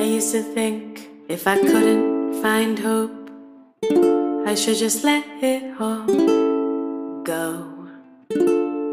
I 0.00 0.02
used 0.02 0.32
to 0.32 0.42
think 0.42 1.10
if 1.28 1.46
I 1.46 1.58
couldn't 1.58 2.40
find 2.40 2.78
hope, 2.78 3.30
I 4.46 4.54
should 4.54 4.78
just 4.78 5.04
let 5.04 5.24
it 5.42 5.78
all 5.78 6.06
go. 7.22 7.68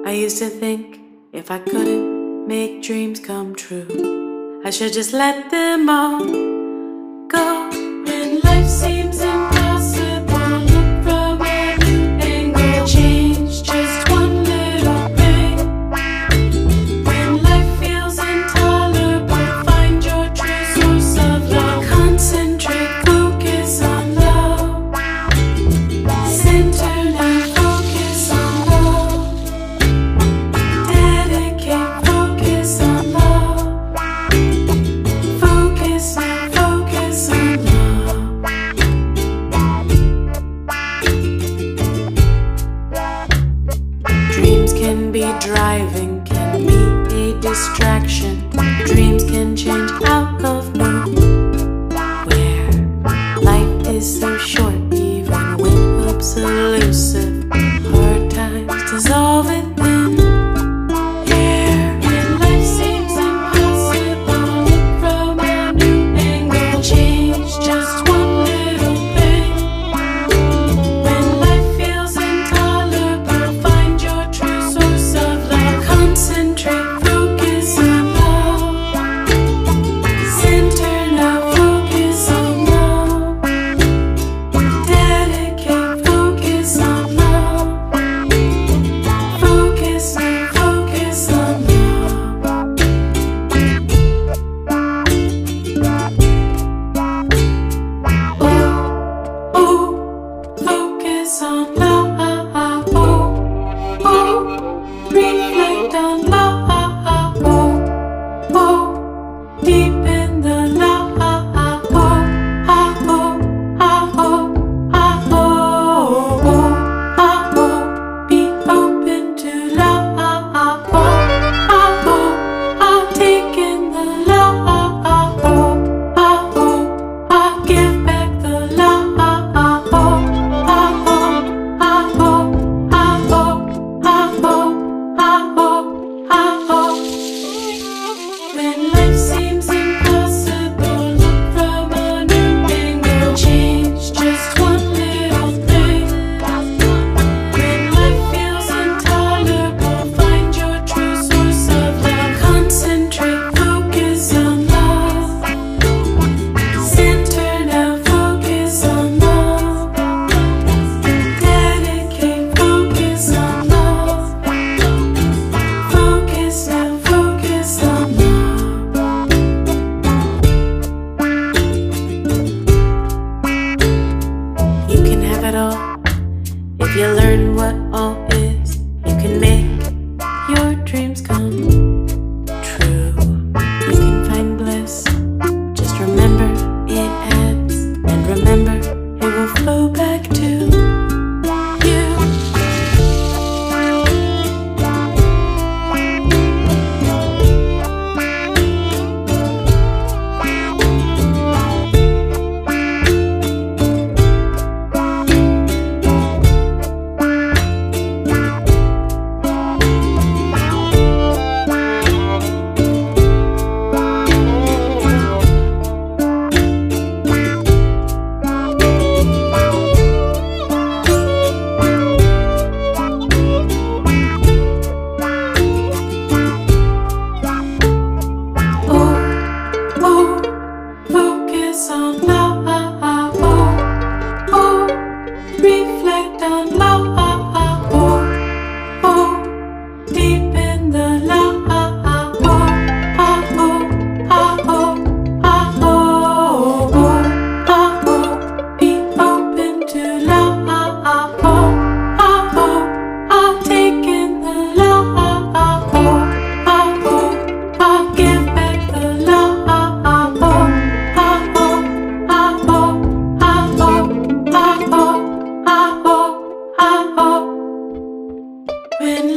I 0.05 0.11
used 0.11 0.39
to 0.39 0.49
think 0.49 0.99
if 1.31 1.49
I 1.49 1.59
couldn't 1.59 2.45
make 2.45 2.83
dreams 2.83 3.21
come 3.21 3.55
true, 3.55 4.61
I 4.65 4.69
should 4.69 4.91
just 4.91 5.13
let 5.13 5.49
them 5.49 5.89
all 5.89 6.56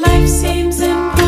life 0.00 0.28
seems 0.28 0.80
impossible. 0.80 1.19